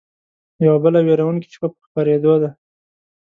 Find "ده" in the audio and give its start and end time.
2.41-2.49